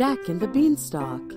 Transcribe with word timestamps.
Jack 0.00 0.30
and 0.30 0.40
the 0.40 0.48
Beanstalk. 0.48 1.34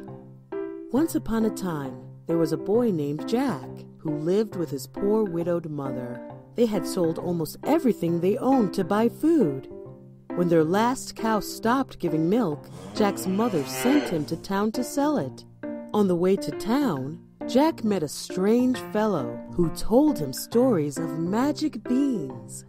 Once 0.93 1.15
upon 1.15 1.43
a 1.43 1.49
time, 1.49 2.01
there 2.27 2.37
was 2.37 2.53
a 2.53 2.57
boy 2.57 2.91
named 2.91 3.27
Jack 3.27 3.67
who 3.97 4.19
lived 4.19 4.55
with 4.55 4.69
his 4.69 4.87
poor 4.87 5.25
widowed 5.25 5.69
mother. 5.69 6.21
They 6.55 6.65
had 6.65 6.87
sold 6.87 7.19
almost 7.19 7.57
everything 7.65 8.21
they 8.21 8.37
owned 8.37 8.73
to 8.75 8.85
buy 8.85 9.09
food. 9.09 9.67
When 10.35 10.47
their 10.47 10.63
last 10.63 11.17
cow 11.17 11.41
stopped 11.41 11.99
giving 11.99 12.29
milk, 12.29 12.69
Jack's 12.95 13.27
mother 13.27 13.65
sent 13.65 14.07
him 14.07 14.23
to 14.27 14.37
town 14.37 14.71
to 14.71 14.83
sell 14.85 15.17
it. 15.17 15.43
On 15.93 16.07
the 16.07 16.15
way 16.15 16.37
to 16.37 16.51
town, 16.51 17.19
Jack 17.49 17.83
met 17.83 18.01
a 18.01 18.07
strange 18.07 18.79
fellow 18.93 19.45
who 19.55 19.75
told 19.75 20.17
him 20.17 20.31
stories 20.31 20.97
of 20.97 21.19
magic 21.19 21.83
beans. 21.83 22.63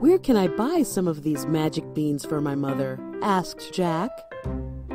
Where 0.00 0.18
can 0.18 0.36
I 0.36 0.48
buy 0.48 0.82
some 0.82 1.06
of 1.06 1.22
these 1.22 1.46
magic 1.46 1.94
beans 1.94 2.26
for 2.26 2.40
my 2.40 2.56
mother? 2.56 2.98
asked 3.22 3.72
Jack. 3.72 4.10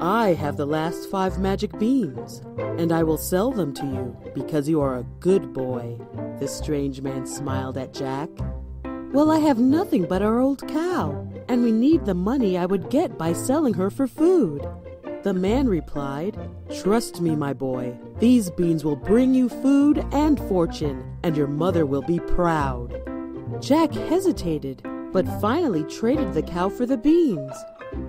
I 0.02 0.34
have 0.34 0.58
the 0.58 0.66
last 0.66 1.12
five 1.12 1.38
magic 1.38 1.78
beans, 1.78 2.42
and 2.58 2.92
I 2.92 3.04
will 3.04 3.20
sell 3.20 3.52
them 3.52 3.72
to 3.76 3.86
you 3.86 4.18
because 4.34 4.68
you 4.68 4.82
are 4.82 4.98
a 4.98 5.06
good 5.20 5.54
boy. 5.54 5.96
The 6.40 6.48
strange 6.48 7.02
man 7.02 7.28
smiled 7.28 7.78
at 7.78 7.94
Jack. 7.94 8.28
Well, 9.14 9.30
I 9.30 9.38
have 9.38 9.60
nothing 9.60 10.06
but 10.06 10.24
our 10.24 10.40
old 10.40 10.68
cow, 10.68 11.30
and 11.48 11.62
we 11.62 11.72
need 11.72 12.06
the 12.06 12.16
money 12.16 12.58
I 12.58 12.66
would 12.66 12.90
get 12.90 13.16
by 13.16 13.34
selling 13.34 13.76
her 13.76 13.92
for 13.92 14.08
food. 14.08 14.68
The 15.22 15.36
man 15.36 15.70
replied, 15.70 16.36
Trust 16.82 17.22
me, 17.22 17.36
my 17.36 17.54
boy. 17.54 17.96
These 18.18 18.50
beans 18.50 18.84
will 18.84 18.96
bring 18.96 19.36
you 19.36 19.50
food 19.50 20.04
and 20.14 20.40
fortune, 20.48 21.16
and 21.22 21.38
your 21.38 21.46
mother 21.46 21.86
will 21.86 22.02
be 22.02 22.20
proud. 22.20 23.00
Jack 23.62 23.94
hesitated, 23.94 24.82
but 25.14 25.28
finally 25.40 25.84
traded 25.84 26.34
the 26.34 26.42
cow 26.42 26.70
for 26.70 26.88
the 26.88 26.98
beans. 26.98 27.54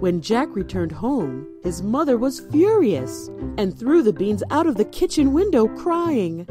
When 0.01 0.21
Jack 0.21 0.55
returned 0.55 0.93
home, 0.93 1.47
his 1.63 1.83
mother 1.83 2.17
was 2.17 2.41
furious 2.41 3.29
and 3.59 3.77
threw 3.77 4.03
the 4.03 4.13
beans 4.13 4.43
out 4.51 4.67
of 4.67 4.77
the 4.77 4.85
kitchen 4.85 5.33
window 5.33 5.69
crying. 5.69 6.47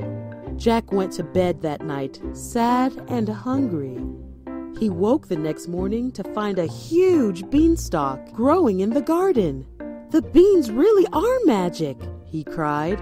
Jack 0.57 0.91
went 0.91 1.13
to 1.13 1.23
bed 1.23 1.61
that 1.61 1.81
night, 1.85 2.21
sad 2.33 2.93
and 3.07 3.27
hungry. 3.27 3.99
He 4.79 4.89
woke 4.89 5.27
the 5.27 5.37
next 5.37 5.67
morning 5.67 6.11
to 6.13 6.23
find 6.33 6.59
a 6.59 6.65
huge 6.65 7.49
beanstalk 7.49 8.33
growing 8.33 8.79
in 8.79 8.89
the 8.89 9.01
garden. 9.01 9.65
The 10.09 10.21
beans 10.21 10.71
really 10.71 11.07
are 11.13 11.39
magic, 11.45 11.97
he 12.25 12.43
cried. 12.43 13.01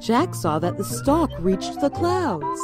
Jack 0.00 0.34
saw 0.34 0.58
that 0.58 0.78
the 0.78 0.84
stalk 0.84 1.30
reached 1.38 1.80
the 1.80 1.90
clouds. 1.90 2.60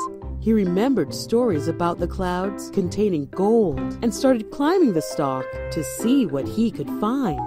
He 0.47 0.53
remembered 0.53 1.13
stories 1.13 1.67
about 1.67 1.99
the 1.99 2.07
clouds 2.07 2.71
containing 2.71 3.27
gold 3.33 3.81
and 4.01 4.15
started 4.15 4.53
climbing 4.53 4.93
the 4.93 5.03
stalk 5.03 5.45
to 5.73 5.83
see 5.83 6.25
what 6.25 6.47
he 6.47 6.71
could 6.71 6.89
find. 7.01 7.41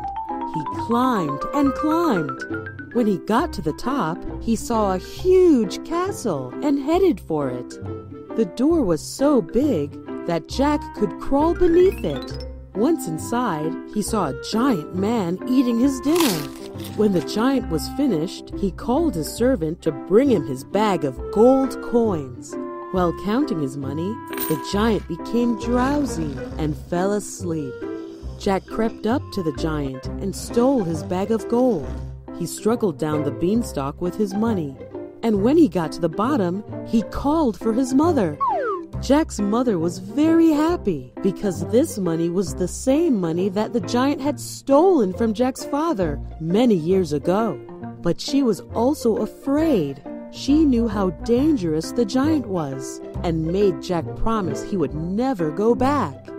He 0.53 0.63
climbed 0.85 1.41
and 1.53 1.73
climbed. 1.75 2.43
When 2.91 3.07
he 3.07 3.19
got 3.19 3.53
to 3.53 3.61
the 3.61 3.71
top, 3.71 4.17
he 4.41 4.57
saw 4.57 4.91
a 4.91 4.97
huge 4.97 5.81
castle 5.85 6.53
and 6.61 6.77
headed 6.77 7.21
for 7.21 7.49
it. 7.49 7.69
The 8.35 8.51
door 8.57 8.83
was 8.83 9.01
so 9.01 9.41
big 9.41 9.93
that 10.27 10.49
Jack 10.49 10.81
could 10.95 11.21
crawl 11.21 11.53
beneath 11.53 12.03
it. 12.03 12.49
Once 12.75 13.07
inside, 13.07 13.73
he 13.93 14.01
saw 14.01 14.27
a 14.27 14.43
giant 14.51 14.93
man 14.93 15.39
eating 15.47 15.79
his 15.79 16.01
dinner. 16.01 16.37
When 16.97 17.13
the 17.13 17.21
giant 17.21 17.69
was 17.69 17.87
finished, 17.95 18.51
he 18.57 18.71
called 18.71 19.15
his 19.15 19.33
servant 19.33 19.81
to 19.83 19.93
bring 19.93 20.29
him 20.29 20.45
his 20.45 20.65
bag 20.65 21.05
of 21.05 21.17
gold 21.31 21.81
coins. 21.81 22.57
While 22.91 23.13
counting 23.23 23.61
his 23.61 23.77
money, 23.77 24.09
the 24.31 24.67
giant 24.71 25.07
became 25.07 25.59
drowsy 25.59 26.35
and 26.57 26.75
fell 26.75 27.13
asleep. 27.13 27.71
Jack 28.39 28.65
crept 28.65 29.05
up 29.05 29.21
to 29.33 29.43
the 29.43 29.55
giant 29.57 30.07
and 30.07 30.35
stole 30.35 30.83
his 30.83 31.03
bag 31.03 31.29
of 31.29 31.47
gold. 31.49 31.87
He 32.39 32.47
struggled 32.47 32.97
down 32.97 33.23
the 33.23 33.31
beanstalk 33.31 34.01
with 34.01 34.15
his 34.15 34.33
money, 34.33 34.75
and 35.21 35.43
when 35.43 35.55
he 35.55 35.67
got 35.67 35.91
to 35.91 36.01
the 36.01 36.09
bottom, 36.09 36.63
he 36.87 37.03
called 37.03 37.59
for 37.59 37.73
his 37.73 37.93
mother. 37.93 38.39
Jack's 39.01 39.39
mother 39.39 39.77
was 39.77 39.99
very 39.99 40.49
happy 40.49 41.13
because 41.21 41.67
this 41.67 41.99
money 41.99 42.29
was 42.29 42.55
the 42.55 42.67
same 42.67 43.21
money 43.21 43.49
that 43.49 43.71
the 43.71 43.81
giant 43.81 44.19
had 44.19 44.39
stolen 44.39 45.13
from 45.13 45.35
Jack's 45.35 45.63
father 45.63 46.19
many 46.41 46.75
years 46.75 47.13
ago. 47.13 47.55
But 48.01 48.19
she 48.19 48.41
was 48.41 48.61
also 48.73 49.17
afraid 49.17 50.01
she 50.31 50.65
knew 50.65 50.87
how 50.87 51.09
dangerous 51.09 51.91
the 51.91 52.05
giant 52.05 52.47
was 52.47 53.01
and 53.23 53.45
made 53.45 53.81
Jack 53.81 54.05
promise 54.17 54.63
he 54.63 54.77
would 54.77 54.93
never 54.93 55.51
go 55.51 55.73
back. 55.75 56.29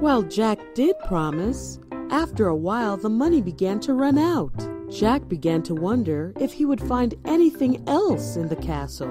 While 0.00 0.22
Jack 0.22 0.58
did 0.74 0.96
promise, 1.06 1.80
after 2.10 2.46
a 2.46 2.54
while 2.54 2.96
the 2.96 3.08
money 3.08 3.42
began 3.42 3.80
to 3.80 3.94
run 3.94 4.18
out. 4.18 4.52
Jack 4.90 5.28
began 5.28 5.62
to 5.64 5.74
wonder 5.74 6.32
if 6.38 6.52
he 6.52 6.64
would 6.64 6.80
find 6.80 7.14
anything 7.24 7.82
else 7.88 8.36
in 8.36 8.48
the 8.48 8.56
castle. 8.56 9.10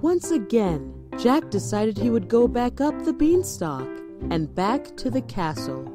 Once 0.00 0.30
again, 0.30 0.94
Jack 1.18 1.50
decided 1.50 1.98
he 1.98 2.10
would 2.10 2.28
go 2.28 2.46
back 2.46 2.80
up 2.80 3.04
the 3.04 3.12
beanstalk 3.12 3.88
and 4.30 4.54
back 4.54 4.96
to 4.96 5.10
the 5.10 5.22
castle. 5.22 5.92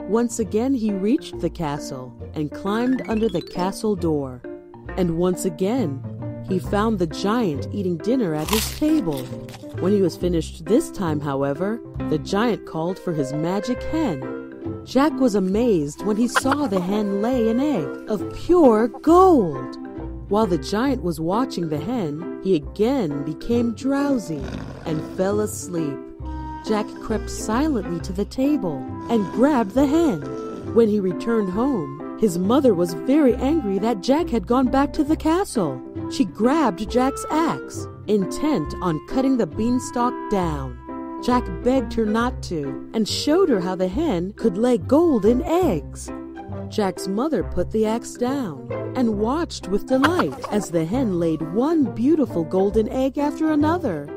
Once 0.00 0.38
again, 0.38 0.72
he 0.72 0.92
reached 0.92 1.38
the 1.40 1.50
castle 1.50 2.12
and 2.34 2.50
climbed 2.50 3.02
under 3.08 3.28
the 3.28 3.42
castle 3.42 3.94
door. 3.94 4.40
And 4.96 5.18
once 5.18 5.44
again, 5.44 6.02
he 6.48 6.58
found 6.58 6.98
the 6.98 7.06
giant 7.06 7.68
eating 7.72 7.96
dinner 7.96 8.34
at 8.34 8.50
his 8.50 8.78
table. 8.78 9.22
When 9.80 9.92
he 9.92 10.02
was 10.02 10.16
finished 10.16 10.64
this 10.64 10.90
time, 10.90 11.20
however, 11.20 11.80
the 12.10 12.18
giant 12.18 12.66
called 12.66 12.98
for 12.98 13.12
his 13.12 13.32
magic 13.32 13.82
hen. 13.84 14.82
Jack 14.84 15.12
was 15.14 15.34
amazed 15.34 16.04
when 16.04 16.16
he 16.16 16.28
saw 16.28 16.66
the 16.66 16.80
hen 16.80 17.22
lay 17.22 17.48
an 17.48 17.60
egg 17.60 18.10
of 18.10 18.34
pure 18.34 18.88
gold. 18.88 19.76
While 20.28 20.46
the 20.46 20.58
giant 20.58 21.02
was 21.02 21.20
watching 21.20 21.68
the 21.68 21.78
hen, 21.78 22.40
he 22.42 22.56
again 22.56 23.24
became 23.24 23.74
drowsy 23.74 24.42
and 24.86 25.16
fell 25.16 25.40
asleep. 25.40 25.98
Jack 26.66 26.86
crept 27.02 27.28
silently 27.28 28.00
to 28.00 28.12
the 28.12 28.24
table 28.24 28.76
and 29.10 29.30
grabbed 29.32 29.72
the 29.72 29.86
hen. 29.86 30.22
When 30.74 30.88
he 30.88 31.00
returned 31.00 31.50
home, 31.50 32.01
his 32.22 32.38
mother 32.38 32.72
was 32.72 32.94
very 32.94 33.34
angry 33.34 33.80
that 33.80 34.00
Jack 34.00 34.28
had 34.28 34.46
gone 34.46 34.68
back 34.68 34.92
to 34.92 35.02
the 35.02 35.16
castle. 35.16 35.82
She 36.08 36.24
grabbed 36.24 36.88
Jack's 36.88 37.26
axe, 37.30 37.88
intent 38.06 38.72
on 38.80 39.04
cutting 39.08 39.36
the 39.36 39.46
beanstalk 39.48 40.14
down. 40.30 40.78
Jack 41.20 41.44
begged 41.64 41.92
her 41.94 42.06
not 42.06 42.40
to 42.44 42.88
and 42.94 43.08
showed 43.08 43.48
her 43.48 43.58
how 43.58 43.74
the 43.74 43.88
hen 43.88 44.34
could 44.34 44.56
lay 44.56 44.78
golden 44.78 45.42
eggs. 45.42 46.12
Jack's 46.68 47.08
mother 47.08 47.42
put 47.42 47.72
the 47.72 47.86
axe 47.86 48.14
down 48.14 48.70
and 48.94 49.18
watched 49.18 49.66
with 49.66 49.88
delight 49.88 50.32
as 50.52 50.70
the 50.70 50.84
hen 50.84 51.18
laid 51.18 51.42
one 51.52 51.92
beautiful 51.92 52.44
golden 52.44 52.88
egg 52.90 53.18
after 53.18 53.50
another. 53.50 54.08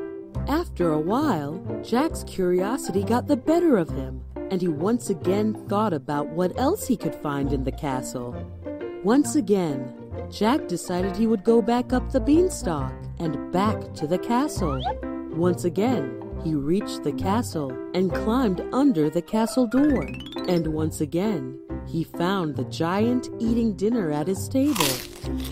After 0.46 0.92
a 0.92 1.00
while, 1.00 1.60
Jack's 1.82 2.22
curiosity 2.22 3.02
got 3.02 3.26
the 3.26 3.36
better 3.36 3.76
of 3.76 3.88
him 3.90 4.22
and 4.50 4.60
he 4.60 4.68
once 4.68 5.10
again 5.10 5.54
thought 5.68 5.92
about 5.92 6.28
what 6.28 6.58
else 6.58 6.86
he 6.86 6.96
could 6.96 7.14
find 7.14 7.52
in 7.52 7.64
the 7.64 7.72
castle. 7.72 8.34
Once 9.02 9.36
again, 9.36 9.92
Jack 10.30 10.66
decided 10.68 11.16
he 11.16 11.26
would 11.26 11.44
go 11.44 11.62
back 11.62 11.92
up 11.92 12.10
the 12.10 12.20
beanstalk 12.20 12.92
and 13.18 13.52
back 13.52 13.94
to 13.94 14.06
the 14.06 14.18
castle. 14.18 14.80
Once 15.32 15.64
again, 15.64 16.22
he 16.42 16.54
reached 16.54 17.02
the 17.02 17.12
castle 17.12 17.70
and 17.94 18.12
climbed 18.12 18.60
under 18.72 19.10
the 19.10 19.22
castle 19.22 19.66
door. 19.66 20.06
And 20.48 20.68
once 20.68 21.00
again, 21.00 21.58
he 21.86 22.04
found 22.04 22.56
the 22.56 22.64
giant 22.64 23.28
eating 23.38 23.74
dinner 23.74 24.10
at 24.10 24.26
his 24.26 24.48
table. 24.48 24.86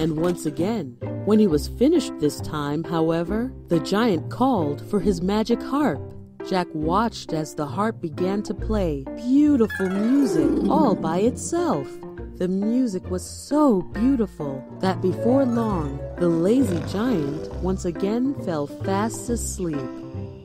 And 0.01 0.17
once 0.17 0.47
again, 0.47 0.97
when 1.25 1.39
he 1.39 1.47
was 1.47 1.69
finished 1.69 2.19
this 2.19 2.41
time, 2.41 2.85
however, 2.85 3.53
the 3.69 3.81
giant 3.81 4.31
called 4.31 4.89
for 4.89 5.01
his 5.01 5.23
magic 5.23 5.63
harp 5.63 6.01
Jack 6.47 6.67
watched 6.75 7.33
as 7.33 7.55
the 7.55 7.65
harp 7.65 8.03
began 8.03 8.43
to 8.43 8.53
play 8.53 9.03
beautiful 9.17 9.89
music 9.89 10.69
all 10.69 10.95
by 10.95 11.19
itself. 11.19 11.89
The 12.37 12.49
music 12.49 13.09
was 13.11 13.25
so 13.25 13.81
beautiful 13.81 14.63
that 14.81 15.01
before 15.01 15.47
long, 15.47 15.99
the 16.19 16.29
lazy 16.29 16.81
giant 16.93 17.51
once 17.63 17.87
again 17.87 18.35
fell 18.45 18.67
fast 18.67 19.31
asleep. 19.31 19.89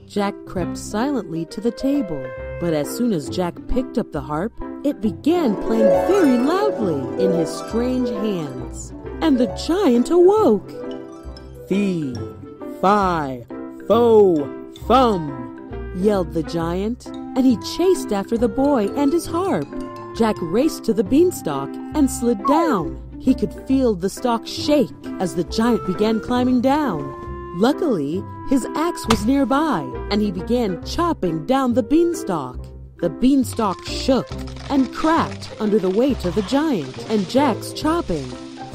Jack 0.05 0.35
crept 0.45 0.77
silently 0.77 1.45
to 1.47 1.59
the 1.59 1.71
table, 1.71 2.25
but 2.61 2.73
as 2.73 2.89
soon 2.89 3.11
as 3.11 3.29
Jack 3.29 3.55
picked 3.67 3.97
up 3.97 4.13
the 4.13 4.21
harp, 4.21 4.53
it 4.85 5.01
began 5.01 5.53
playing 5.63 6.07
very 6.07 6.37
loudly 6.37 7.23
in 7.23 7.33
his 7.33 7.49
strange 7.49 8.09
hands, 8.09 8.93
and 9.21 9.37
the 9.37 9.53
giant 9.67 10.11
awoke. 10.11 10.71
Fee, 11.67 12.15
fi, 12.79 13.45
fo, 13.85 14.47
fum 14.87 15.48
yelled 15.95 16.33
the 16.33 16.43
giant, 16.43 17.07
and 17.07 17.45
he 17.45 17.57
chased 17.75 18.11
after 18.11 18.37
the 18.37 18.47
boy 18.47 18.87
and 18.95 19.11
his 19.11 19.25
harp. 19.25 19.67
Jack 20.15 20.35
raced 20.41 20.83
to 20.85 20.93
the 20.93 21.03
beanstalk 21.03 21.69
and 21.95 22.09
slid 22.09 22.45
down. 22.45 23.01
He 23.19 23.35
could 23.35 23.53
feel 23.67 23.95
the 23.95 24.09
stalk 24.09 24.47
shake 24.47 24.89
as 25.19 25.35
the 25.35 25.43
giant 25.43 25.85
began 25.85 26.19
climbing 26.19 26.61
down. 26.61 27.15
Luckily, 27.59 28.23
his 28.49 28.65
axe 28.75 29.05
was 29.09 29.25
nearby, 29.25 29.81
and 30.11 30.21
he 30.21 30.31
began 30.31 30.83
chopping 30.85 31.45
down 31.45 31.73
the 31.73 31.83
beanstalk. 31.83 32.65
The 32.99 33.09
beanstalk 33.09 33.85
shook 33.85 34.29
and 34.69 34.93
cracked 34.93 35.55
under 35.59 35.79
the 35.79 35.89
weight 35.89 36.25
of 36.25 36.35
the 36.35 36.41
giant 36.43 37.09
and 37.09 37.29
Jack's 37.29 37.73
chopping. 37.73 38.25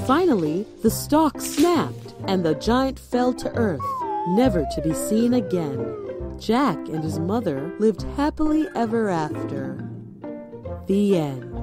Finally, 0.06 0.66
the 0.82 0.90
stalk 0.90 1.40
snapped 1.40 2.14
and 2.26 2.44
the 2.44 2.54
giant 2.54 2.98
fell 2.98 3.34
to 3.34 3.54
earth, 3.54 3.84
never 4.28 4.66
to 4.74 4.80
be 4.80 4.94
seen 4.94 5.34
again. 5.34 6.03
Jack 6.38 6.76
and 6.88 7.02
his 7.02 7.18
mother 7.18 7.74
lived 7.78 8.02
happily 8.16 8.66
ever 8.74 9.08
after. 9.08 9.88
The 10.86 11.18
end. 11.18 11.53